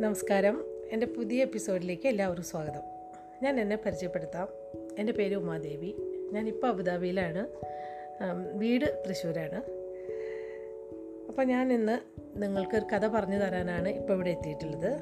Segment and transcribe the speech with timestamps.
[0.00, 0.64] നമസ്കാരം.
[0.92, 2.80] എന്റെ പുതിയ എപ്പിസോഡിലേക്ക് എല്ലാവർക്കും സ്വാഗതം.
[3.42, 4.48] ഞാൻ എന്നെ പരിചയപ്പെടുത്താം.
[4.98, 5.94] എന്റെ പേര് ഉമാദേവി.
[6.32, 7.46] ഞാനിപ്പോൾ അബുദാബിയിലാണ്.
[8.58, 9.56] വീട് തൃശ്ശൂരാണ്.
[11.28, 11.98] അപ്പോൾ ഞാൻ ഇന്ന്
[12.42, 14.92] നിങ്ങൾക്ക് ഒരു കഥ പറഞ്ഞു തരാനാണ് ഇപ്പോൾ ഇവിടെ എത്തിയിട്ടുള്ളത്.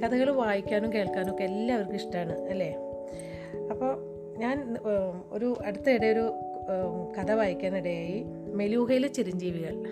[0.00, 2.76] കഥകൾ വായിക്കാനും കേൾക്കാനും ഒക്കെ എല്ലാവർക്കും ഇഷ്ടമാണ് അല്ലേ?
[3.70, 4.76] അപ്പോൾ ഞാൻ
[5.32, 6.32] ഒരു അടുത്തിടെ ഒരു
[7.18, 8.24] കഥ വായിക്കാനിടയായി.
[8.54, 9.84] മെലൂഹയിലെ ചിരഞ്ജീവികൾ.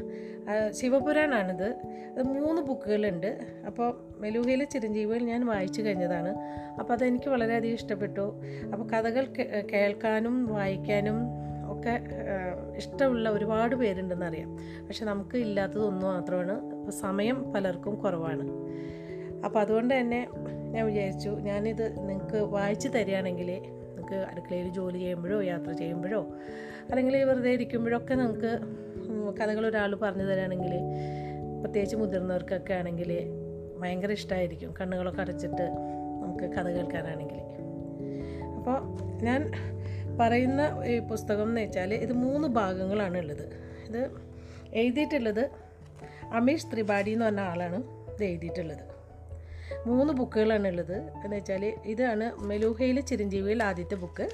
[0.70, 1.76] ശിവപുരാണാണിത്.
[2.16, 3.38] അത് മൂന്ന് ബുക്കുകളുണ്ട്.
[3.66, 6.34] അപ്പോൾ മെലൂഹയിലെ ചിരഞ്ജീവികൾ ഞാൻ വായിച്ചു കഴിഞ്ഞതാണ്.
[6.80, 8.40] അപ്പോൾ അതെനിക്ക് വളരെയധികം ഇഷ്ടപ്പെട്ടു.
[8.72, 9.24] അപ്പോൾ കഥകൾ
[9.72, 11.16] കേൾക്കാനും വായിക്കാനും
[11.72, 12.00] ഒക്കെ
[12.76, 14.56] ഇഷ്ടമുള്ള ഒരുപാട് പേരുണ്ടെന്നറിയാം.
[14.86, 16.52] പക്ഷെ നമുക്ക് ഇല്ലാത്തതൊന്നും മാത്രമാണ്.
[16.52, 18.48] അപ്പോൾ സമയം പലർക്കും കുറവാണ്.
[19.44, 20.28] അപ്പോൾ അതുകൊണ്ട് തന്നെ
[20.70, 26.34] ഞാൻ വിചാരിച്ചു ഞാനിത് നിങ്ങൾക്ക് വായിച്ചു തരികയാണെങ്കിൽ നിങ്ങൾക്ക് അടുക്കളയിൽ ജോലി ചെയ്യുമ്പോഴോ യാത്ര ചെയ്യുമ്പോഴോ
[26.90, 28.58] അല്ലെങ്കിൽ വെറുതെ ഇരിക്കുമ്പോഴൊക്കെ നമുക്ക്
[29.40, 30.72] കഥകൾ ഒരാൾ പറഞ്ഞു തരാണെങ്കിൽ
[31.60, 33.28] പ്രത്യേകിച്ച് മുതിർന്നവർക്കൊക്കെ ആണെങ്കിൽ
[33.78, 35.62] ഭയങ്കര ഇഷ്ടമായിരിക്കും കണ്ണുകളൊക്കെ അടച്ചിട്ട്
[36.22, 37.40] നമുക്ക് കഥ കേൾക്കാനാണെങ്കിൽ.
[38.56, 38.80] അപ്പോൾ
[39.22, 39.52] ഞാൻ
[40.20, 43.54] പറയുന്ന ഈ പുസ്തകം എന്ന് വെച്ചാൽ ഇത് മൂന്ന് ഭാഗങ്ങളാണ് ഉള്ളത്.
[43.88, 44.10] ഇത്
[44.74, 45.50] എഴുതിയിട്ടുള്ളത്
[46.32, 47.76] അമീഷ് ത്രിപാഠി എന്ന് പറഞ്ഞ ആളാണ്
[48.14, 48.92] ഇത് എഴുതിയിട്ടുള്ളത്.
[49.86, 50.96] മൂന്ന് ബുക്കുകളാണ് ഉള്ളത്.
[50.96, 54.28] എന്ന് വെച്ചാൽ ഇതാണ് മെലൂഹയിലെ ചിരഞ്ജീവിയിൽ ആദ്യത്തെ ബുക്ക്.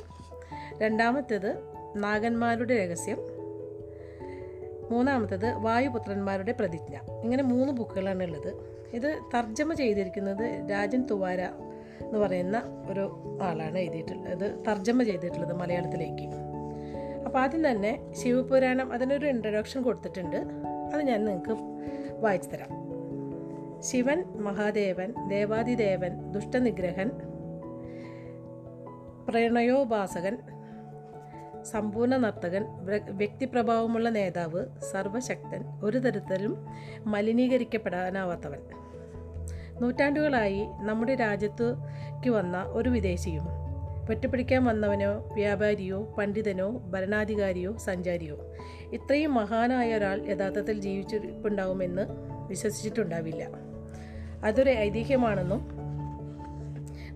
[0.82, 3.18] രണ്ടാമത്തേത് നാഗന്മാരുടെ രഹസ്യം.
[4.90, 6.96] മൂന്നാമത്തത് വായുപുത്രന്മാരുടെ പ്രതിജ്ഞ.
[7.22, 8.78] ഇങ്ങനെ മൂന്ന് ബുക്കുകളാണ് ഉള്ളത്.
[8.92, 14.44] ഇത് തർജമ ചെയ്തിരിക്കുന്നത് രാജൻ തുവാര എന്ന് പറയുന്ന ഒരു ആളാണ് എഴുതിയിട്ടുള്ളത്.
[14.44, 16.28] ഇത് തർജമ ചെയ്തിട്ടുള്ളത് മലയാളത്തിലേക്ക്.
[17.26, 20.36] അപ്പോൾ ആദ്യം തന്നെ ശിവപുരാണം അതിനൊരു ഇൻട്രഡക്ഷൻ കൊടുത്തിട്ടുണ്ട്.
[20.94, 21.56] അത് ഞാൻ നിങ്ങൾക്ക്
[22.20, 22.88] വായിച്ചു തരാം.
[23.80, 27.10] ശിവൻ മഹാദേവൻ ദേവാദിദേവൻ ദുഷ്ടനിഗ്രഹൻ
[29.28, 30.38] പ്രണയോപാസകൻ
[31.70, 36.66] സമ്പൂർണ നർത്തകൻ വ്യ- വ്യക്തിപ്രഭാവമുള്ള നേതാവ് സർവശക്തൻ ഒരു തരത്തിലും
[37.06, 38.58] മലിനീകരിക്കപ്പെടാനാവാത്തവൻ.
[39.80, 43.44] നൂറ്റാണ്ടുകളായി നമ്മുടെ രാജ്യത്തേക്ക് വന്ന ഒരു വിദേശിയും
[44.08, 48.38] വെട്ടുപിടിക്കാൻ വന്നവനോ വ്യാപാരിയോ പണ്ഡിതനോ ഭരണാധികാരിയോ സഞ്ചാരിയോ
[48.92, 52.02] ഇത്രയും മഹാനായ ഒരാൾ യഥാർത്ഥത്തിൽ ജീവിച്ചിട്ടുണ്ടാവുമെന്ന്
[52.48, 53.48] വിശ്വസിച്ചിട്ടുണ്ടാവില്ല.
[54.44, 55.68] അതൊരു ഐതിഹ്യമാണെന്നും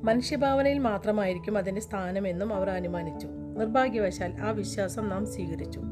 [0.05, 3.29] മനുഷ്യഭാവനയിൽ മാത്രമായിരിക്കും അതിന്റെ സ്ഥാനമെന്നും അവർ അനുമാനിച്ചു.
[3.63, 5.83] നിർഭാഗ്യവശാൽ ആ വിശ്വാസം നാം സ്വീകരിച്ചു.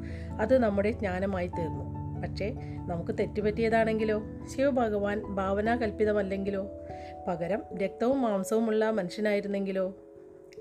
[0.40, 2.00] അത് നമ്മുടെ ജ്ഞാനമായി തീർന്നു.
[2.20, 2.54] പക്ഷേ
[2.86, 4.22] നമുക്ക് തെറ്റുപറ്റിയതാണെങ്കിലോ?
[4.56, 6.70] ശിവഭഗവാൻ ഭാവനാകൽപ്പിതമല്ലെങ്കിലോ?
[7.28, 9.96] പകരം രക്തവും മാംസവുമുള്ള മനുഷ്യനായിരുന്നെങ്കിലോ?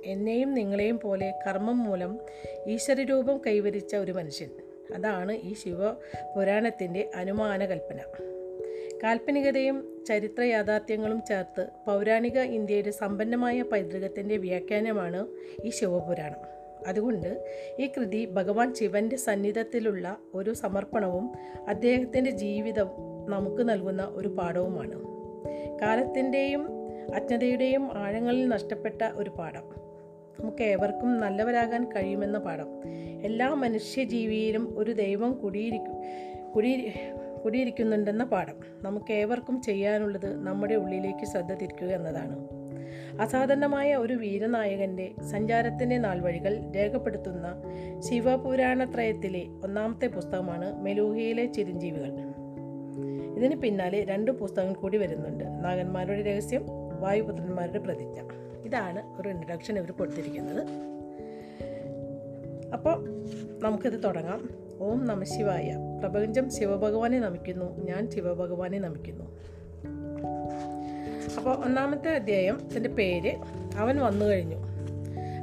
[0.05, 2.19] എന്നെയും നിങ്ങളെയും പോലെ കർമ്മം മൂലം
[2.67, 4.49] ഈശ്വരരൂപം കൈവരിച്ച ഒരു മനുഷ്യൻ.
[4.95, 5.91] അതാണ് ഈ ശിവ
[6.35, 7.99] പുരാണത്തിന്റെ അനുമാന കൽപ്പന
[9.03, 15.27] കാൽപ്പനികതയും ചരിത്ര യാഥാർത്ഥ്യങ്ങളും ചേർത്ത് പൗരാണിക ഇന്ത്യയുടെ സമ്പന്നമായ പൈതൃകത്തിന്റെ വ്യാഖ്യാനമാണ്
[15.63, 16.58] ഈ ശിവപുരാണം.
[16.87, 17.45] അതുകൊണ്ട്
[17.79, 21.31] ഈ കൃതി ഭഗവാൻ ശിവന്റെ സന്നിധത്തിലുള്ള ഒരു സമർപ്പണവും
[21.67, 22.87] അദ്ദേഹത്തിന്റെ ജീവിതം
[23.29, 25.03] നമുക്ക് നൽകുന്ന ഒരു പാഠവുമാണ്.
[25.81, 26.69] കാലത്തിന്റെയും
[27.15, 29.79] അജ്ഞതയുടെയും ആഴങ്ങളിൽ നഷ്ടപ്പെട്ട ഒരു പാഠം.
[30.39, 32.81] നമുക്ക് ഏവർക്കും നല്ലവരാകാൻ കഴിയുമെന്ന പാഠം.
[33.23, 35.93] എല്ലാ മനുഷ്യജീവിയിലും ഒരു ദൈവം കുടിയിരിക്കും
[36.55, 36.93] കുടി
[37.45, 38.55] കുടിയിരിക്കുന്നുണ്ടെന്ന പാഠം.
[38.81, 42.58] നമുക്ക് ഏവർക്കും ചെയ്യാനുള്ളത് നമ്മുടെ ഉള്ളിലേക്ക് ശ്രദ്ധ തിരിക്കുക എന്നതാണ്.
[43.19, 47.61] അസാധാരണമായ ഒരു വീരനായകന്റെ സഞ്ചാരത്തിന്റെ നാൾവഴികൾ രേഖപ്പെടുത്തുന്ന
[47.99, 52.11] ശിവപുരാണത്രയത്തിലെ ഒന്നാമത്തെ പുസ്തകമാണ് മെലൂഹയിലെ ചിരഞ്ജീവികൾ.
[53.37, 55.43] ഇതിന് പിന്നാലെ രണ്ട് പുസ്തകങ്ങൾ കൂടി വരുന്നുണ്ട്.
[55.43, 56.65] നാഗന്മാരുടെ രഹസ്യം
[56.99, 58.21] വായുപുത്രന്മാരുടെ പ്രതിജ്ഞ.
[58.65, 60.67] ഇതാണ് ഒരു ഇൻട്രഡക്ഷൻ ഇവർ കൊടുത്തിരിക്കുന്നത്.
[62.73, 63.23] അപ്പോൾ
[63.63, 64.49] നമുക്കിത് തുടങ്ങാം.
[64.79, 65.75] ഓം നമ ശിവായ.
[65.99, 69.37] പ്രപഞ്ചം ശിവഭഗവാനെ നമിക്കുന്നു ഞാൻ ശിവഭഗവാനെ നമിക്കുന്നു.
[71.37, 73.35] അപ്പോൾ ഒന്നാമത്തെ അധ്യായം ഇതിന്റെ പേര്
[73.77, 74.55] അവൻ വന്നു കഴിഞ്ഞു.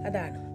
[0.07, 0.47] അതാണ്.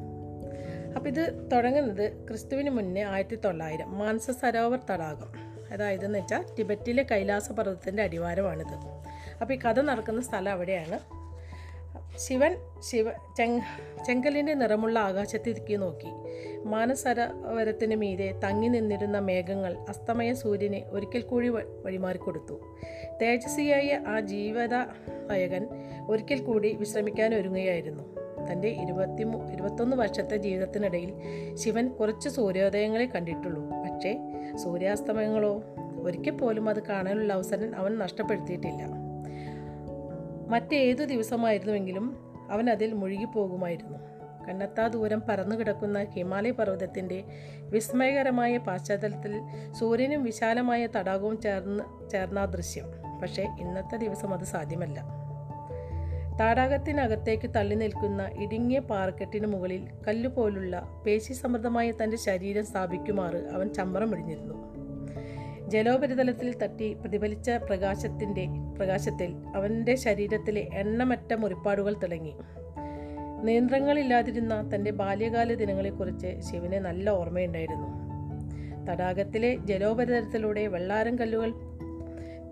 [0.96, 5.34] അപ്പോൾ ഇത് തുടങ്ങുന്നത് ക്രിസ്തുവിന് മുന്നേ ആയിരത്തി തൊള്ളായിരം മാനസ സരോവർ തടാകം.
[5.72, 9.02] അതായത് എന്ന് വെച്ചാൽ ടിബറ്റിലെ കൈലാസ പർവതത്തിന്റെ അടിവാരമാണിത്.
[9.42, 11.21] അപ്പോൾ ഈ കഥ നടക്കുന്ന സ്ഥലം അവിടെയാണ്.
[12.17, 13.59] ശിവൻ ശിവ ചെങ്
[14.07, 16.07] ചെങ്കലിന്റെ നിറമുള്ള ആകാശത്തേക്ക് നോക്കി.
[16.63, 22.59] മാനസരവരത്തിന് മീതെ തങ്ങി നിന്നിരുന്ന മേഘങ്ങൾ അസ്തമയ സൂര്യനെ ഒരിക്കൽ കൂടി വഴിമാറിക്കൊടുത്തു.
[23.22, 25.67] തേജസ്വിയായ ആ ജീവദായകൻ
[26.08, 28.03] ഒരിക്കൽ കൂടി വിശ്രമിക്കാൻ ഒരുങ്ങുകയായിരുന്നു.
[28.52, 29.23] തന്റെ ഇരുപത്തി
[29.53, 31.14] ഇരുപത്തൊന്ന് വർഷത്തെ ജീവിതത്തിനിടയിൽ
[31.55, 33.61] ശിവൻ കുറച്ച് സൂര്യോദയങ്ങളെ കണ്ടിട്ടുള്ളൂ.
[33.61, 34.19] പക്ഷേ
[34.64, 35.64] സൂര്യാസ്തമയങ്ങളോ
[36.02, 39.01] ഒരിക്കൽ പോലും അത് കാണാനുള്ള അവസരം അവൻ നഷ്ടപ്പെടുത്തിയിട്ടില്ല.
[40.52, 42.18] മറ്റേതു ദിവസമായിരുന്നുവെങ്കിലും
[42.52, 43.98] അവൻ അതിൽ മുഴുകിപ്പോകുമായിരുന്നു.
[44.48, 47.24] കണ്ണെത്താ ദൂരം പറന്നു കിടക്കുന്ന ഹിമാലയ പർവതത്തിന്റെ
[47.59, 52.86] വിസ്മയകരമായ പശ്ചാത്തലത്തിൽ സൂര്യനും വിശാലമായ തടാകവും ചേർന്ന് ചേർന്ന ദൃശ്യം.
[53.22, 55.22] പക്ഷേ ഇന്നത്തെ ദിവസം അത് സാധ്യമല്ല.
[56.42, 64.80] തടാകത്തിനകത്തേക്ക് തള്ളി നിൽക്കുന്ന ഇടുങ്ങിയ പാറക്കെട്ടിന് മുകളിൽ കല്ലുപോലുള്ള പേശി സമൃദ്ധമായ തന്റെ ശരീരം സ്ഥാപിക്കുമാറ് അവൻ ചമ്മറം ഇടിഞ്ഞിരുന്നു.
[65.72, 68.47] ജലോപരിതലത്തിൽ തട്ടി പ്രതിഫലിച്ച പ്രകാശത്തിന്റെ
[68.78, 72.34] പ്രകാശത്തിൽ അവന്റെ ശരീരത്തിലെ എണ്ണമറ്റ മുറിപ്പാടുകൾ തിളങ്ങി.
[73.44, 77.88] നിയന്ത്രണങ്ങളില്ലാതിരുന്ന തന്റെ ബാല്യകാല ദിനങ്ങളെക്കുറിച്ച് ശിവന് നല്ല ഓർമ്മയുണ്ടായിരുന്നു.
[78.91, 81.52] തടാകത്തിലെ ജലോപരിതലത്തിലൂടെ വെള്ളാരം കല്ലുകൾ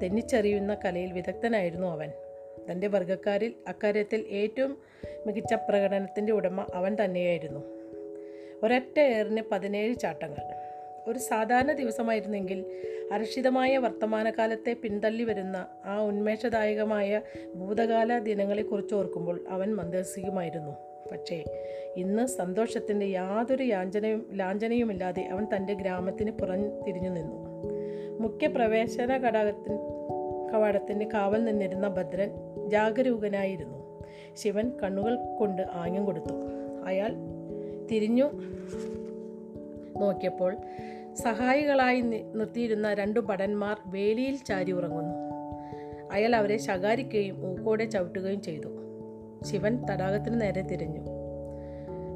[0.03, 2.11] തെന്നിച്ചെറിയുന്ന കലയിൽ വിദഗ്ധനായിരുന്നു അവൻ.
[2.71, 4.77] തന്റെ വർഗക്കാരിൽ അക്കാര്യത്തിൽ ഏറ്റവും
[5.27, 7.59] മികച്ച പ്രകടനത്തിന്റെ ഉടമ അവൻ തന്നെയായിരുന്നു.
[8.63, 10.59] ഒരൊറ്റ ഏറിന് പതിനേഴ് ചാട്ടങ്ങൾ.
[11.07, 12.65] ഒരു സാധാരണ ദിവസമായിരുന്നെങ്കിൽ
[13.11, 17.21] അരക്ഷിതമായ വർത്തമാനകാലത്തെ പിന്തള്ളി വരുന്ന ആ ഉന്മേഷദായകമായ
[17.55, 20.71] ഭൂതകാല ദിനങ്ങളെക്കുറിച്ച് ഓർക്കുമ്പോൾ അവൻ മന്ദസിക്കുമായിരുന്നു
[21.11, 21.43] പക്ഷേ
[21.97, 27.49] ഇന്ന് സന്തോഷത്തിന്റെ യാതൊരു യാഞ്ചനയും ലാഞ്ചനയുമില്ലാതെ അവൻ തന്റെ ഗ്രാമത്തിന് പുറം തിരിഞ്ഞു നിന്നു.
[28.19, 29.77] മുഖ്യ പ്രവേശന ഘടകത്തിന്
[30.53, 32.31] കവാടത്തിന് കാവൽ നിന്നിരുന്ന ഭദ്രൻ
[32.67, 34.03] ജാഗരൂകനായിരുന്നു.
[34.33, 36.33] ശിവൻ കണ്ണുകൾ കൊണ്ട് ആംഗ്യം കൊടുത്തു.
[36.85, 37.11] അയാൾ
[37.91, 38.31] തിരിഞ്ഞു
[39.99, 40.57] നോക്കിയപ്പോൾ
[41.23, 45.15] സഹായികളായി നിർത്തിയിരുന്ന രണ്ടു ഭടന്മാർ വേലിയിൽ ചാരി ഉറങ്ങുന്നു.
[46.11, 48.67] അയാൾ അവരെ ശകാരിക്കുകയും ഊക്കോടെ ചവിട്ടുകയും ചെയ്തു.
[49.45, 50.99] ശിവൻ തടാകത്തിന് നേരെ തിരിഞ്ഞു.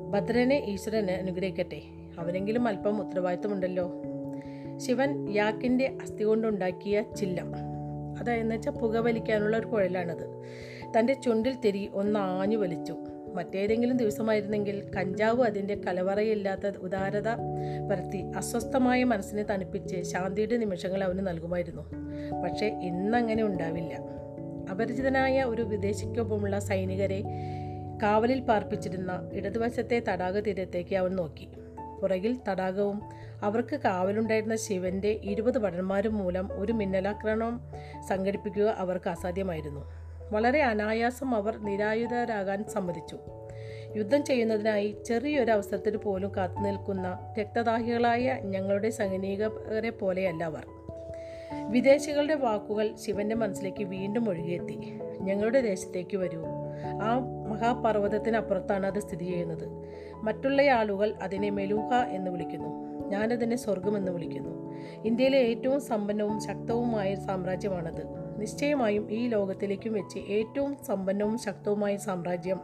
[0.10, 1.82] ഭദ്രനെ ഈശ്വരന് അനുഗ്രഹിക്കട്ടെ.
[2.20, 3.92] അവനെങ്കിലും അല്പം ഉത്തരവാദിത്വമുണ്ടല്ലോ.
[4.78, 7.54] ശിവൻ യാക്കിന്റെ അസ്ഥി കൊണ്ടുണ്ടാക്കിയ ചില്ലം.
[8.20, 10.44] അതായെന്ന് വെച്ചാൽ പുകവലിക്കാനുള്ള ഒരു കുഴലാണത്.
[11.00, 12.98] തന്റെ ചുണ്ടിൽ തിരി ഒന്ന് ആഞ്ഞു വലിച്ചു.
[13.34, 17.30] മറ്റേതെങ്കിലും ദിവസമായിരുന്നെങ്കിൽ കഞ്ചാവ് അതിന്റെ കലവറയില്ലാത്ത ഉദാരത
[17.92, 21.82] പരത്തി അസ്വസ്ഥമായ മനസ്സിനെ തണുപ്പിച്ച് ശാന്തിയുടെ നിമിഷങ്ങൾ അവന് നൽകുമായിരുന്നു.
[22.44, 24.00] പക്ഷേ ഇന്നങ്ങനെ ഉണ്ടാവില്ല.
[24.72, 27.24] അപരിചിതനായ ഒരു വിദേശിക്കൊപ്പമുള്ള സൈനികരെ
[28.04, 31.48] കാവലിൽ പാർപ്പിച്ചിരുന്ന ഇടതുവശത്തെ തടാക തീരത്തേക്ക് അവൻ നോക്കി.
[32.02, 33.02] പുറകിൽ തടാകവും
[33.44, 37.62] അവർക്ക് കാവലുണ്ടായിരുന്ന ശിവന്റെ ഇരുപത് ഭടന്മാരും മൂലം ഒരു മിന്നലാക്രമണം
[38.10, 40.03] സംഘടിപ്പിക്കുക അവർക്ക് അസാധ്യമായിരുന്നു.
[40.34, 43.18] വളരെ അനായാസം അവർ നിരായുധരാകാൻ സമ്മതിച്ചു.
[43.96, 50.68] യുദ്ധം ചെയ്യുന്നതിനായി ചെറിയൊരു അവസരത്തിന് പോലും കാത്തുനിൽക്കുന്ന രക്തദാഹികളായ ഞങ്ങളുടെ സൈനികരെ പോലെയല്ല അവർ.
[51.70, 55.00] വിദേശികളുടെ വാക്കുകൾ ശിവന്റെ മനസ്സിലേക്ക് വീണ്ടും ഒഴുകിയെത്തി.
[55.22, 56.44] ഞങ്ങളുടെ ദേശത്തേക്ക് വരൂ.
[57.02, 57.20] ആ
[57.50, 59.70] മഹാപർവതത്തിനപ്പുറത്താണ് അത് സ്ഥിതി ചെയ്യുന്നത്.
[60.16, 62.70] മറ്റുള്ള ആളുകൾ അതിനെ മെലൂഹ എന്ന് വിളിക്കുന്നു.
[63.10, 64.74] ഞാനതിനെ സ്വർഗമെന്ന് വിളിക്കുന്നു.
[65.06, 68.23] ഇന്ത്യയിലെ ഏറ്റവും സമ്പന്നവും ശക്തവുമായ സാമ്രാജ്യമാണത്.
[68.44, 72.60] നിശ്ചയമായും ഈ ലോകത്തിലേക്കും വെച്ച് ഏറ്റവും സമ്പന്നവും ശക്തവുമായ സാമ്രാജ്യം.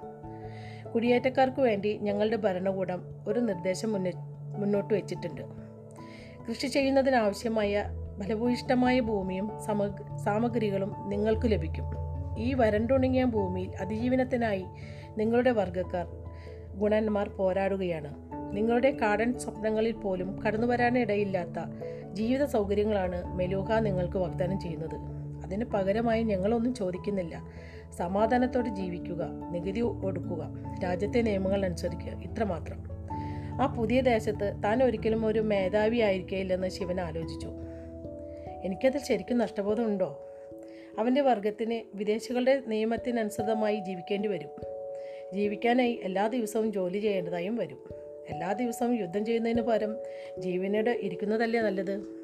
[0.93, 4.11] കുടിയേറ്റക്കാർക്ക് വേണ്ടി ഞങ്ങളുടെ ഭരണകൂടം ഒരു നിർദ്ദേശം മുന്നേ
[4.57, 5.41] മുന്നോട്ട് വെച്ചിട്ടുണ്ട്.
[6.49, 7.83] കൃഷി ചെയ്യുന്നതിനാവശ്യമായ
[8.19, 11.85] ഫലഭൂയിഷ്ടമായ ഭൂമിയും സമഗ് സാമഗ്രികളും നിങ്ങൾക്ക് ലഭിക്കും.
[12.39, 14.65] ഈ വരണ്ടുണങ്ങിയ ഭൂമിയിൽ അതിജീവനത്തിനായി
[15.17, 16.07] നിങ്ങളുടെ വർഗക്കാർ
[16.79, 18.15] ഗുണന്മാർ പോരാടുകയാണ്.
[18.53, 21.63] നിങ്ങളുടെ കാടൻ സ്വപ്നങ്ങളിൽ പോലും കടന്നു വരാനിടയില്ലാത്ത
[22.13, 25.18] ജീവിത സൗകര്യങ്ങളാണ് മെലൂഹ നിങ്ങൾക്ക് വാഗ്ദാനം ചെയ്യുന്നത്.
[25.49, 27.43] അതിന് പകരമായി ഞങ്ങളൊന്നും ചോദിക്കുന്നില്ല.
[27.97, 32.83] സമാധാനത്തോടെ ജീവിക്കുക നികുതി ഒടുക്കുക രാജ്യത്തെ നിയമങ്ങൾ അനുസരിക്കുക ഇത്രമാത്രം.
[33.61, 37.47] ആ പുതിയ ദേശത്ത് താൻ ഒരിക്കലും ഒരു മേധാവി ആയിരിക്കില്ലെന്ന് ശിവൻ ആലോചിച്ചു.
[38.63, 40.25] എനിക്കതിൽ ശരിക്കും നഷ്ടബോധമുണ്ടോ
[40.99, 44.49] അവന്റെ വർഗത്തിന് വിദേശികളുടെ നിയമത്തിനനുസൃതമായി ജീവിക്കേണ്ടി വരും.
[45.33, 47.89] ജീവിക്കാനായി എല്ലാ ദിവസവും ജോലി ചെയ്യേണ്ടതായും വരും.
[48.29, 49.95] എല്ലാ ദിവസവും യുദ്ധം ചെയ്യുന്നതിന് പകരം
[50.39, 52.18] ജീവനോട് ഇരിക്കുന്നതല്ലേ നല്ലത്?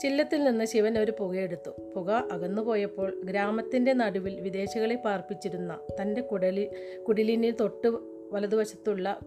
[0.00, 1.70] ചില്ലത്തിൽ നിന്ന് ശിവൻ ഒരു പുകയെടുത്തു.
[1.96, 6.68] പുക അകന്നുപോയപ്പോൾ ഗ്രാമത്തിന്റെ നടുവിൽ വിദേശികളെ പാർപ്പിച്ചിരുന്ന തന്റെ കുടലി
[7.08, 7.88] കുടിലിന് തൊട്ട്
[8.32, 9.18] വലതുവശത്തുള്ള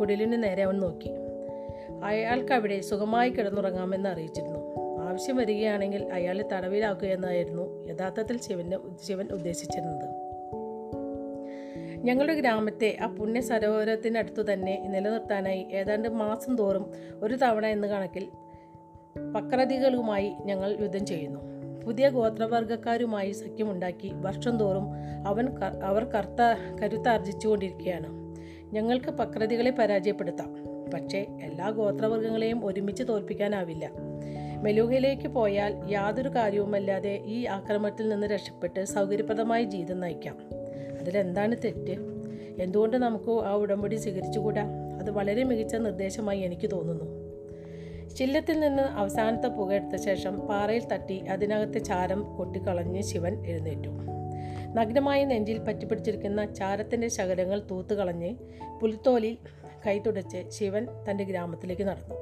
[0.00, 1.10] കുടിലിന് നേരെ അവൻ നോക്കി.
[2.04, 4.58] അയാൾക്ക് അവിടെ സുഖമായി കിടന്നുറങ്ങാമെന്ന് അറിയിച്ചിരുന്നു.
[5.00, 10.22] ആവശ്യം വരികയാണെങ്കിൽ അയാളെ തടവിലാക്കുക എന്നായിരുന്നു യഥാർത്ഥത്തിൽ ശിവന് ശിവൻ ഉദ്ദേശിച്ചിരുന്നത്.
[11.96, 18.28] ഞങ്ങളുടെ ഗ്രാമത്തെ ആ പുണ്യ സരോവരത്തിനടുത്തു തന്നെ നിലനിർത്താനായി ഏതാണ്ട് മാസം തോറും ഒരു തവണ എന്ന കണക്കിൽ
[19.16, 21.40] പക്രതികളുമായി ഞങ്ങൾ യുദ്ധം ചെയ്യുന്നു.
[21.84, 24.88] പുതിയ ഗോത്രവർഗക്കാരുമായി സഖ്യമുണ്ടാക്കി വർഷം തോറും
[25.26, 25.48] അവൻ
[25.82, 28.06] അവർ കർത്ത കരുത്താർജിച്ചുകൊണ്ടിരിക്കുകയാണ്.
[28.74, 30.56] ഞങ്ങൾക്ക് പക്രതികളെ പരാജയപ്പെടുത്താം.
[30.94, 33.90] പക്ഷേ എല്ലാ ഗോത്രവർഗങ്ങളെയും ഒരുമിച്ച് തോൽപ്പിക്കാനാവില്ല.
[34.62, 40.38] മെലൂഹയിലേക്ക് പോയാൽ യാതൊരു കാര്യവുമല്ലാതെ ഈ ആക്രമണത്തിൽ നിന്ന് രക്ഷപ്പെട്ട് സൗകര്യപ്രദമായ ജീവിതം നയിക്കാം.
[41.00, 42.00] അതിലെന്താണ് തെറ്റ്?
[42.62, 44.62] എന്തുകൊണ്ട് നമുക്ക് ആ ഉടമ്പടി സ്വീകരിച്ചുകൂടാ?
[45.00, 47.21] അത് വളരെ മികച്ച നിർദ്ദേശമായി എനിക്ക് തോന്നുന്നു.
[48.16, 53.88] ചില്ലത്തിൽ നിന്ന് അവസാനത്തെ പുക എടുത്ത ശേഷം പാറയിൽ തട്ടി അതിനകത്തെ ചാരം കൊട്ടിക്കളഞ്ഞ് ശിവൻ എഴുന്നേറ്റു.
[54.74, 58.34] നഗ്നമായ നെഞ്ചിൽ പറ്റിപ്പിടിച്ചിരിക്കുന്ന ചാരത്തിന്റെ ശകലങ്ങൾ തൂത്തുകളഞ്ഞ്
[58.82, 59.38] പുലിത്തോലിൽ
[59.86, 62.14] കൈ തുടച്ച് ശിവൻ തന്റെ ഗ്രാമത്തിലേക്ക് നടന്നു.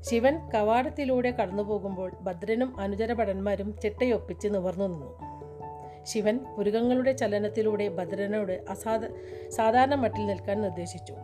[0.00, 5.18] ശിവൻ കവാടത്തിലൂടെ കടന്നു പോകുമ്പോൾ ഭദ്രനും അനുചരഭടന്മാരും ചിട്ടയൊപ്പിച്ച് നിവർന്നു നിന്നു.
[6.04, 9.00] ശിവൻ പുരുകങ്ങളുടെ ചലനത്തിലൂടെ ഭദ്രനോട് അസാധ
[9.48, 11.14] സാധാരണ മട്ടിൽ നിൽക്കാൻ നിർദ്ദേശിച്ചു.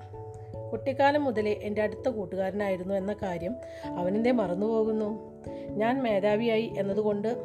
[0.72, 3.54] കുട്ടിക്കാലം മുതലേ എന്റെ അടുത്ത കൂട്ടുകാരനായിരുന്നു എന്ന കാര്യം
[3.86, 5.32] അവനെന്തേ മറന്നുപോകുന്നു.
[5.68, 7.36] ഞാൻ മേധാവിയായി എന്നതുകൊണ്ട്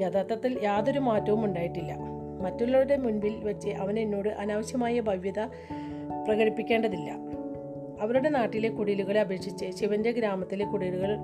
[0.00, 1.96] യഥാർത്ഥത്തിൽ യാതൊരു മാറ്റവും ഉണ്ടായിട്ടില്ല.
[2.40, 5.40] മറ്റുള്ളവരുടെ മുൻപിൽ വെച്ച് അവൻ എന്നോട് അനാവശ്യമായ ഭവ്യത
[6.26, 7.10] പ്രകടിപ്പിക്കേണ്ടതില്ല.
[8.00, 11.18] അവരുടെ നാട്ടിലെ കുടിലുകളെ അപേക്ഷിച്ച് ശിവന്റെ ഗ്രാമത്തിലെ കുടിലുകൾ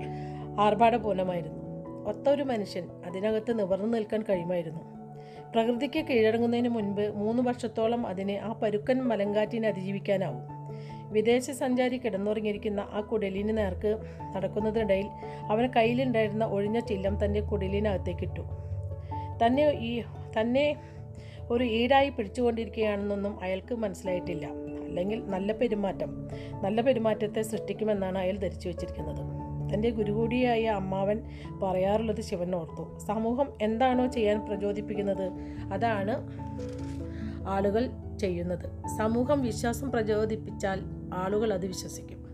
[0.59, 1.59] ആർഭാടപൂർണമായിരുന്നു
[2.07, 4.79] ഒത്ത ഒരു മനുഷ്യൻ അതിനകത്ത് നിവർന്നു നിൽക്കാൻ കഴിയുമായിരുന്നു.
[5.51, 10.58] പ്രകൃതിക്ക് കീഴടങ്ങുന്നതിന് മുൻപ് മൂന്ന് വർഷത്തോളം അതിനെ ആ പരുക്കൻ മലങ്കാറ്റിനെ അതിജീവിക്കാനാവും.
[11.11, 13.97] വിദേശ സഞ്ചാരി കിടന്നുറങ്ങിയിരിക്കുന്ന ആ കുടലിന് നേർക്ക്
[14.35, 15.05] നടക്കുന്നതിനിടയിൽ
[15.49, 18.41] അവന് കയ്യിലുണ്ടായിരുന്ന ഒഴിഞ്ഞ ചില്ലം തന്റെ കുടലിനകത്തേക്കിട്ടു
[19.45, 20.03] തന്നെ ഈ
[20.41, 20.77] തന്നെ
[21.49, 24.45] ഒരു ഈടായി പിടിച്ചുകൊണ്ടിരിക്കുകയാണെന്നൊന്നും അയാൾക്ക് മനസ്സിലായിട്ടില്ല.
[24.87, 26.27] അല്ലെങ്കിൽ നല്ല പെരുമാറ്റം
[26.63, 29.21] നല്ല പെരുമാറ്റത്തെ സൃഷ്ടിക്കുമെന്നാണ് അയാൾ ധരിച്ചു വച്ചിരിക്കുന്നത്.
[29.73, 31.23] തന്റെ ഗുരുകൂടിയായ അമ്മാവൻ
[31.63, 32.97] പറയാറുള്ളത് ശിവൻ ഓർത്തു.
[33.07, 35.31] സമൂഹം എന്താണോ ചെയ്യാൻ പ്രചോദിപ്പിക്കുന്നത്
[35.73, 36.27] അതാണ്
[37.47, 37.89] ആളുകൾ
[38.19, 38.69] ചെയ്യുന്നത്.
[38.97, 42.29] സമൂഹം വിശ്വാസം പ്രചോദിപ്പിച്ചാൽ ആളുകൾ അത് വിശ്വസിക്കും.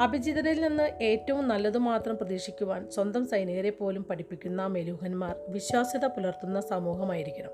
[0.00, 7.50] അഭിജിതരിൽ നിന്ന് ഏറ്റവും നല്ലത് മാത്രം പ്രതീക്ഷിക്കുവാൻ സ്വന്തം സൈനികരെ പോലും പഠിപ്പിക്കുന്ന മെലൂഹന്മാർ വിശ്വാസ്യത പുലർത്തുന്ന സമൂഹമായിരിക്കണം.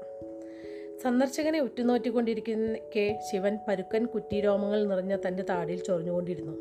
[1.03, 6.53] സന്ദർശകനെ ഉറ്റുനോറ്റിക്കൊണ്ടിരിക്കെ ശിവൻ പരുക്കൻ കുറ്റിരോമങ്ങൾ നിറഞ്ഞ തന്റെ താടിയിൽ ചൊറിഞ്ഞുകൊണ്ടിരുന്നു.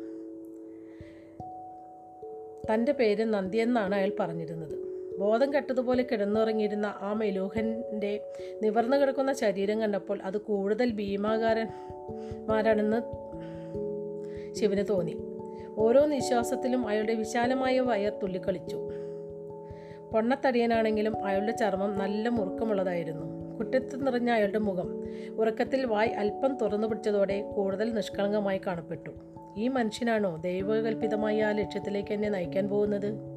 [2.74, 4.91] തന്റെ പേര് നന്ദിയെന്നാണ് അയാൾ പറഞ്ഞിരുന്നത്.
[5.22, 8.20] ബോധം കെട്ടതുപോലെ കിടന്നുറങ്ങിയിരുന്ന ആ മെലൂഹന്റെ
[8.62, 13.02] നിവർന്നു കിടക്കുന്ന ശരീരം കണ്ടപ്പോൾ അത് കൂടുതൽ ഭീമാകാരന്മാരാണെന്ന്
[14.54, 15.16] ശിവന് തോന്നി.
[15.76, 18.88] ഓരോ നിശ്വാസത്തിലും അയാളുടെ വിശാലമായ വയർ തുള്ളിക്കളിച്ചു.
[20.12, 23.56] പൊണ്ണത്തടിയനാണെങ്കിലും അയാളുടെ ചർമ്മം നല്ല മുറുക്കമുള്ളതായിരുന്നു.
[23.56, 25.04] കുറ്റത്ത് നിറഞ്ഞ അയാളുടെ മുഖം
[25.38, 29.10] ഉറക്കത്തിൽ വായ് അല്പം തുറന്നു പിടിച്ചതോടെ കൂടുതൽ നിഷ്കളങ്കമായി കാണപ്പെട്ടു.
[29.56, 33.31] ഈ മനുഷ്യനാണോ ദൈവകൽപിതമായ ആ ലക്ഷ്യത്തിലേക്ക് എന്നെ നയിക്കാൻ പോകുന്നത്?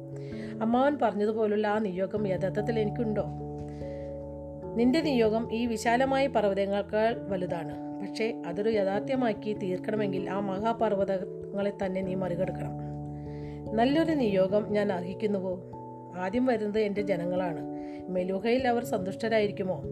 [0.62, 3.24] അമ്മാവൻ പറഞ്ഞതുപോലുള്ള ആ നിയോഗം യഥാർത്ഥത്തിൽ എനിക്കുണ്ടോ?
[4.74, 7.86] നിന്റെ നിയോഗം ഈ വിശാലമായ പർവതങ്ങളേക്കാൾ വലുതാണ്.
[8.00, 12.72] പക്ഷേ അതൊരു യഥാർത്ഥ്യമാക്കി തീർക്കണമെങ്കിൽ ആ മഹാപർവതങ്ങളെ തന്നെ നീ മറികടക്കണം.
[13.76, 15.62] നല്ലൊരു നിയോഗം ഞാൻ അർഹിക്കുന്നുവോ?
[16.16, 17.60] ആദ്യം വരുന്നത് എന്റെ ജനങ്ങളാണ്.
[18.08, 19.82] മെലുഹയിൽ അവർ സന്തുഷ്ടരായിരിക്കുമോ?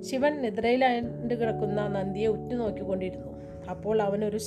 [0.00, 3.32] ശിവൻ നിദ്രയിലാണ്ട് കിടക്കുന്ന നന്ദിയെ ഉറ്റുനോക്കിക്കൊണ്ടിരുന്നു.
[3.70, 4.38] അപ്പോൾ അവനൊരു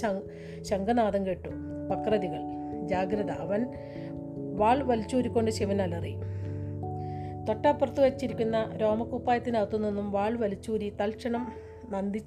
[0.62, 1.50] ശംഖനാദം കേട്ടു.
[1.92, 2.42] പക്രതികൾ
[2.86, 3.32] ജാഗ്രത.
[3.32, 3.68] അവൻ
[4.54, 6.16] വാൾ വലിച്ചൂരിക്കൊണ്ട് ശിവൻ അലറി.
[7.50, 11.52] തൊട്ടപ്പുറത്ത് വെച്ചിരിക്കുന്ന രോമക്കുപ്പായത്തിനകത്തു നിന്നും വാൾ വലിച്ചൂരി തൽക്ഷണം
[11.90, 12.22] നന്ദി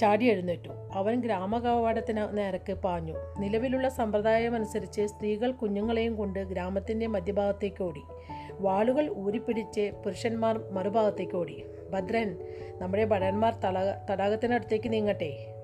[0.00, 0.68] ചാടി എഴുന്നേറ്റു.
[0.92, 3.14] അവൻ ഗ്രാമകവാടത്തിന് നേരക്ക് പാഞ്ഞു.
[3.38, 8.00] നിലവിലുള്ള സമ്പ്രദായമനുസരിച്ച് സ്ത്രീകൾ കുഞ്ഞുങ്ങളെയും കൊണ്ട് ഗ്രാമത്തിന്റെ മധ്യഭാഗത്തേക്ക് ഓടി.
[8.60, 11.64] വാളുകൾ ഊരിപ്പിടിച്ച് പുരുഷന്മാർ മറുഭാഗത്തേക്ക് ഓടി.
[11.90, 12.36] ഭദ്രൻ
[12.78, 15.54] നമ്മുടെ ഭടന്മാർ തള തടാകത്തിനടുത്തേക്ക് നീങ്ങട്ടെ.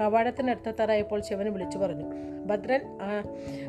[0.00, 2.04] കവാടത്തിനടുത്തെത്താറായപ്പോൾ ശിവൻ വിളിച്ചു പറഞ്ഞു.
[2.46, 2.98] ഭദ്രൻ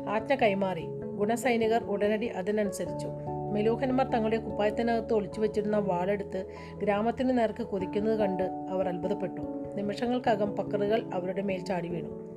[0.08, 0.86] ആജ്ഞ കൈമാറി.
[1.18, 3.06] ഗുണസൈനികർ ഉടനടി അതിനനുസരിച്ചു.
[3.52, 9.40] മെലൂഹന്മാർ തങ്ങളുടെ കുപ്പായത്തിനകത്ത് ഒളിച്ചു വെച്ചിരുന്ന വാളെടുത്ത് ഗ്രാമത്തിന് നേർക്ക് കുതിക്കുന്നത് കണ്ട് അവർ അത്ഭുതപ്പെട്ടു.
[9.74, 12.28] നിമിഷങ്ങൾക്കകം പക്രതികൾ അവരുടെ മേൽ ചാടി വീണു.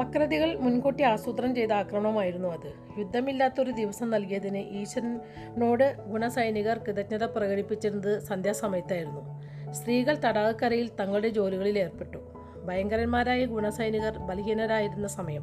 [0.00, 3.00] പക്രതികൾ മുൻകൂട്ടി ആസൂത്രണം ചെയ്ത ആക്രമണമായിരുന്നു അത്.
[3.00, 9.42] യുദ്ധമില്ലാത്തൊരു ദിവസം നൽകിയതിന് ഈശ്വരനോട് ഗുണസൈനികർ കൃതജ്ഞത പ്രകടിപ്പിച്ചിരുന്നത് സന്ധ്യാസമയത്തായിരുന്നു.
[9.72, 12.18] സ്ത്രീകൾ തടാകക്കരയിൽ തങ്ങളുടെ ജോലികളിൽ ഏർപ്പെട്ടു.
[12.64, 15.42] ഭയങ്കരന്മാരായ ഗുണസൈനികർ ബലഹീനരായിരുന്ന സമയം.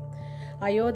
[0.63, 0.95] അയോധ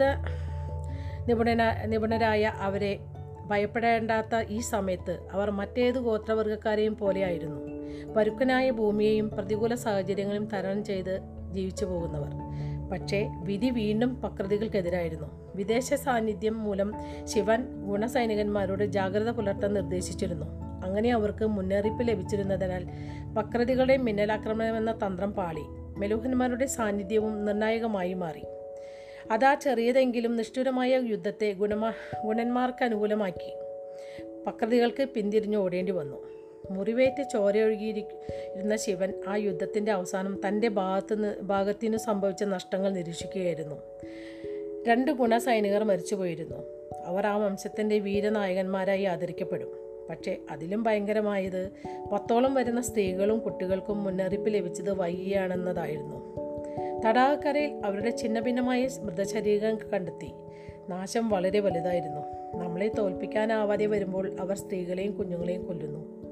[1.28, 3.00] നിപുണന നിപുണരായ അവരെ
[3.48, 7.62] ഭയപ്പെടേണ്ടാത്ത ഈ സമയത്ത് അവർ മറ്റേത് ഗോത്രവർഗക്കാരെയും പോലെയായിരുന്നു.
[8.14, 11.20] പരുക്കനായ ഭൂമിയെയും പ്രതികൂല സാഹചര്യങ്ങളും തരണം ചെയ്ത്
[11.52, 12.32] ജീവിച്ചു പോകുന്നവർ.
[12.92, 15.56] പക്ഷേ വിധി വീണ്ടും പക്രതികൾക്കെതിരായിരുന്നു.
[15.56, 20.46] വിദേശ സാന്നിധ്യം മൂലം ശിവൻ ഗുണസൈനികന്മാരോട് ജാഗ്രത പുലർത്താൻ നിർദ്ദേശിച്ചിരുന്നു.
[20.86, 22.86] അങ്ങനെ അവർക്ക് മുന്നറിയിപ്പ് ലഭിച്ചിരുന്നതിനാൽ
[23.38, 25.64] പക്രതികളുടെ മിന്നലാക്രമണമെന്ന തന്ത്രം പാളി.
[26.00, 28.44] മെലൂഹന്മാരുടെ സാന്നിധ്യവും നിർണായകമായി മാറി.
[29.32, 31.94] അതാ ചെറിയതെങ്കിലും നിഷ്ഠുരമായ യുദ്ധത്തെ ഗുണമാ
[32.26, 33.54] ഗുണന്മാർക്ക് അനുകൂലമാക്കി.
[34.48, 36.36] പക്രതികൾക്ക് പിന്തിരിഞ്ഞു ഓടേണ്ടി വന്നു.
[36.72, 43.76] മുറിവേറ്റ് ചോരയൊഴുകിയിരുന്ന ശിവൻ ആ യുദ്ധത്തിന്റെ അവസാനം തന്റെ ഭാഗത്തുനിന്ന് ഭാഗത്തിനു സംഭവിച്ച നഷ്ടങ്ങൾ നിരീക്ഷിക്കുകയായിരുന്നു.
[44.88, 46.58] രണ്ട് ഗുണസൈനികർ മരിച്ചുപോയിരുന്നു.
[47.06, 49.72] അവർ ആ വംശത്തിന്റെ വീരനായകന്മാരായി ആദരിക്കപ്പെടും.
[50.10, 51.72] പക്ഷേ അതിലും ഭയങ്കരമായത്
[52.12, 56.45] പത്തോളം വരുന്ന സ്ത്രീകളും കുട്ടികൾക്കും മുന്നറിയിപ്പ് ലഭിച്ചത് വൈകിയാണെന്നതായിരുന്നു.
[57.06, 60.32] തടാകക്കരയിൽ അവരുടെ ഛിന്നഭിന്നമായ മൃതശരീരം കണ്ടെത്തി.
[60.90, 62.22] നാശം വളരെ വലുതായിരുന്നു.
[62.64, 66.26] നമ്മളെ തോൽപ്പിക്കാനാവാതെ വരുമ്പോൾ അവർ സ്ത്രീകളെയും കുഞ്ഞുങ്ങളെയും കൊല്ലുന്നു.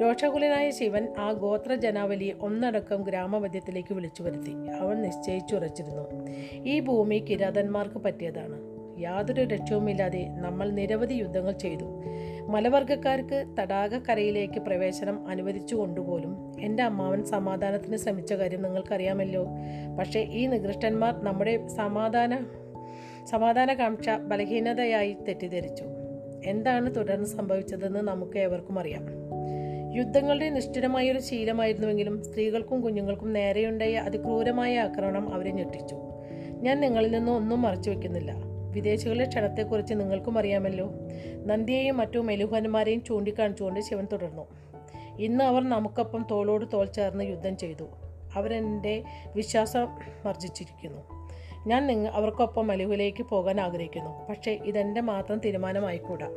[0.00, 6.26] രോഷകുലനായ ശിവൻ ആ ഗോത്ര ജനാവലിയെ ഒന്നടക്കം ഗ്രാമമധ്യത്തിലേക്ക് വിളിച്ചു വരുത്തി അവൻ നിശ്ചയിച്ചുറച്ചിരുന്നു.
[6.52, 8.73] ഈ ഭൂമി കിരാതന്മാർക്ക് പറ്റിയതാണ്.
[8.98, 12.02] യാതൊരു രക്ഷവുമില്ലാതെ നമ്മൾ നിരവധി യുദ്ധങ്ങൾ ചെയ്തു.
[12.48, 19.46] മലവർഗക്കാർക്ക് തടാകക്കരയിലേക്ക് പ്രവേശനം അനുവദിച്ചു കൊണ്ടുപോലും എന്റെ അമ്മാവൻ സമാധാനത്തിന് ശ്രമിച്ച കാര്യം നിങ്ങൾക്കറിയാമല്ലോ.
[19.98, 22.38] പക്ഷേ ഈ നികൃഷ്ടന്മാർ നമ്മുടെ സമാധാന
[23.24, 25.84] സമാധാനകാംക്ഷ ബലഹീനതയായി തെറ്റിദ്ധരിച്ചു.
[26.44, 29.24] എന്താണ് തുടർന്ന് സംഭവിച്ചതെന്ന് നമുക്ക് ഏവർക്കും അറിയാം.
[29.96, 35.96] യുദ്ധങ്ങളുടെ നിഷ്ഠുരമായ ഒരു ശീലമായിരുന്നുവെങ്കിലും സ്ത്രീകൾക്കും കുഞ്ഞുങ്ങൾക്കും നേരെയുണ്ടായ അതിക്രൂരമായ ആക്രമണം അവരെ ഞെട്ടിച്ചു.
[36.62, 38.43] ഞാൻ നിങ്ങളിൽ നിന്ന് ഒന്നും മറച്ചു വെക്കുന്നില്ല.
[38.74, 40.90] വിദേശികളുടെ ക്ഷണത്തെക്കുറിച്ച് നിങ്ങൾക്കും അറിയാമല്ലോ.
[41.46, 44.48] നന്ദിയെയും മറ്റു മെലുഹന്മാരെയും ചൂണ്ടിക്കാണിച്ചുകൊണ്ട് ശിവൻ തുടർന്നു.
[45.18, 47.84] ഇന്ന് അവർ നമുക്കൊപ്പം തോളോട് തോൾ ചേർന്ന് യുദ്ധം ചെയ്തു.
[48.34, 49.04] അവരെന്റെ
[49.36, 49.88] വിശ്വാസം
[50.26, 51.02] വർജിച്ചിരിക്കുന്നു.
[51.66, 54.26] ഞാൻ നിങ്ങ അവർക്കൊപ്പം മലുവിലേക്ക് പോകാൻ ആഗ്രഹിക്കുന്നു.
[54.28, 56.28] പക്ഷേ ഇതെന്റെ മാത്രം തീരുമാനമായിക്കൂടാ.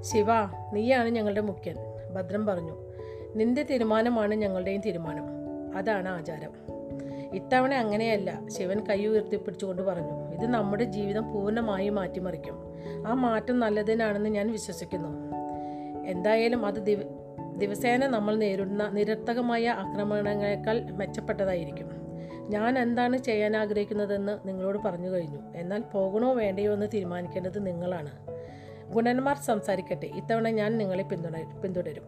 [0.00, 0.26] ശിവ
[0.72, 1.76] നീയാണ് ഞങ്ങളുടെ മുഖ്യൻ.
[2.14, 2.72] ഭദ്രം പറഞ്ഞു.
[3.36, 5.24] നിന്റെ തീരുമാനമാണ് ഞങ്ങളുടെയും തീരുമാനം.
[5.76, 6.75] അതാണ് ആചാരം.
[7.36, 8.40] ഇത്തവണ അങ്ങനെയല്ല.
[8.48, 12.54] ശിവൻ കൈ ഉയർത്തിപ്പിടിച്ചുകൊണ്ട് പറഞ്ഞു ഇത് നമ്മുടെ ജീവിതം പൂർണമായി മാറ്റിമറിക്കും.
[13.06, 15.08] ആ മാറ്റം നല്ലതിനാണെന്ന് ഞാൻ വിശ്വസിക്കുന്നു.
[16.06, 17.02] എന്തായാലും അത് ദിവ
[17.58, 21.90] ദിവസേന നമ്മൾ നേരിടുന്ന നിരർത്ഥകമായ ആക്രമണങ്ങളെക്കാൾ മെച്ചപ്പെട്ടതായിരിക്കും.
[22.48, 25.38] ഞാൻ എന്താണ് ചെയ്യാൻ ആഗ്രഹിക്കുന്നതെന്ന് നിങ്ങളോട് പറഞ്ഞു കഴിഞ്ഞു.
[25.56, 28.10] എന്നാൽ പോകണോ വേണ്ടയോ എന്ന് തീരുമാനിക്കേണ്ടത് നിങ്ങളാണ്.
[28.92, 30.06] ഗുണന്മാർ സംസാരിക്കട്ടെ.
[30.06, 32.02] ഇത്തവണ ഞാൻ നിങ്ങളെ പിന്തുണ പിന്തുടരും.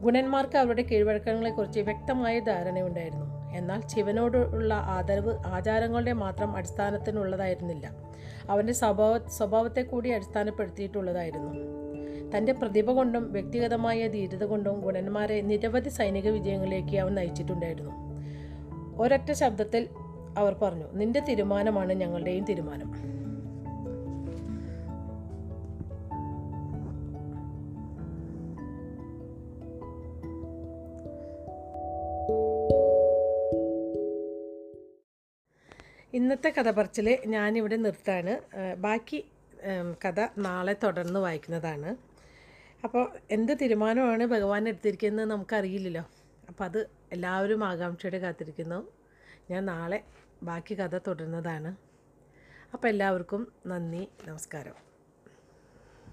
[0.00, 3.37] ഗുണന്മാർക്ക് അവരുടെ കീഴ്വഴക്കങ്ങളെക്കുറിച്ച് വ്യക്തമായ ധാരണയുണ്ടായിരുന്നു.
[3.52, 7.90] എന്നാൽ ശിവനോടുള്ള ആദരവ് ആചാരങ്ങളുടെ മാത്രം അടിസ്ഥാനത്തിനുള്ളതായിരുന്നില്ല.
[8.50, 11.52] അവന്റെ സ്വഭാവ സ്വഭാവത്തെ കൂടി അടിസ്ഥാനപ്പെടുത്തിയിട്ടുള്ളതായിരുന്നു.
[12.36, 17.90] തന്റെ പ്രതിഭ കൊണ്ടും വ്യക്തിഗതമായ ധീരത കൊണ്ടും ഗുണന്മാരെ നിരവധി സൈനിക വിജയങ്ങളിലേക്ക് അവൻ നയിച്ചിട്ടുണ്ടായിരുന്നു.
[19.02, 19.88] ഒരൊറ്റ ശബ്ദത്തിൽ
[20.38, 23.17] അവർ പറഞ്ഞു നിന്റെ തീരുമാനമാണ് ഞങ്ങളുടെയും തീരുമാനം.
[36.18, 38.32] ഇന്നത്തെ കഥ പറച്ചിൽ ഞാനിവിടെ നിർത്താണ്.
[38.84, 39.18] ബാക്കി
[40.04, 41.90] കഥ നാളെ തുടർന്ന് വായിക്കുന്നതാണ്.
[42.86, 43.04] അപ്പോൾ
[43.36, 46.04] എന്ത് തീരുമാനമാണ് ഭഗവാൻ എടുത്തിരിക്കുന്നത് നമുക്കറിയില്ലല്ലോ.
[46.48, 46.80] അപ്പോൾ അത്
[47.16, 48.80] എല്ലാവരും ആകാംക്ഷയോടെ കാത്തിരിക്കുന്നു.
[49.50, 50.00] ഞാൻ നാളെ
[50.50, 51.72] ബാക്കി കഥ തുടരുന്നതാണ്
[52.74, 54.76] അപ്പോൾ എല്ലാവർക്കും നന്ദി നമസ്കാരം.